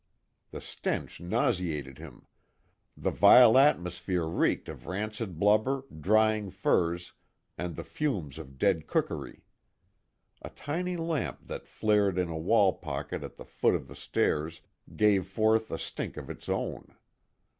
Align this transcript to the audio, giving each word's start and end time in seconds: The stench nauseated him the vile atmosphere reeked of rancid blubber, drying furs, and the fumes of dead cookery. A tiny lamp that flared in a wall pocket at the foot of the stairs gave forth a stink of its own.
The 0.49 0.61
stench 0.61 1.19
nauseated 1.21 1.99
him 1.99 2.25
the 2.97 3.11
vile 3.11 3.55
atmosphere 3.55 4.25
reeked 4.25 4.67
of 4.67 4.87
rancid 4.87 5.37
blubber, 5.37 5.83
drying 5.95 6.49
furs, 6.49 7.13
and 7.55 7.75
the 7.75 7.83
fumes 7.83 8.39
of 8.39 8.57
dead 8.57 8.87
cookery. 8.87 9.43
A 10.41 10.49
tiny 10.49 10.97
lamp 10.97 11.45
that 11.45 11.67
flared 11.67 12.17
in 12.17 12.29
a 12.29 12.35
wall 12.35 12.73
pocket 12.73 13.21
at 13.23 13.35
the 13.35 13.45
foot 13.45 13.75
of 13.75 13.87
the 13.87 13.95
stairs 13.95 14.61
gave 14.95 15.27
forth 15.27 15.69
a 15.69 15.77
stink 15.77 16.17
of 16.17 16.31
its 16.31 16.49
own. 16.49 16.95